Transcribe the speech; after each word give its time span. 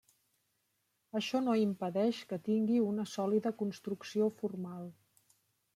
Això 1.19 1.41
no 1.49 1.55
impedeix 1.65 2.23
que 2.33 2.41
tingui 2.49 2.81
una 2.87 3.07
sòlida 3.13 3.53
construcció 3.61 4.33
formal. 4.43 4.91